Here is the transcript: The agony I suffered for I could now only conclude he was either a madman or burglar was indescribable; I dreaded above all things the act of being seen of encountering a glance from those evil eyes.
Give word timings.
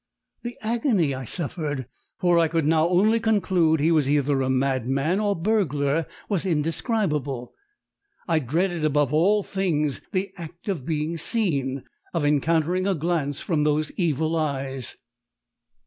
The 0.41 0.57
agony 0.63 1.13
I 1.13 1.25
suffered 1.25 1.85
for 2.17 2.39
I 2.39 2.47
could 2.47 2.65
now 2.65 2.87
only 2.87 3.19
conclude 3.19 3.79
he 3.79 3.91
was 3.91 4.09
either 4.09 4.41
a 4.41 4.49
madman 4.49 5.19
or 5.19 5.35
burglar 5.35 6.07
was 6.27 6.43
indescribable; 6.43 7.53
I 8.27 8.39
dreaded 8.39 8.83
above 8.83 9.13
all 9.13 9.43
things 9.43 10.01
the 10.11 10.33
act 10.37 10.67
of 10.67 10.87
being 10.87 11.17
seen 11.19 11.83
of 12.15 12.25
encountering 12.25 12.87
a 12.87 12.95
glance 12.95 13.41
from 13.41 13.63
those 13.63 13.91
evil 13.91 14.35
eyes. 14.35 14.97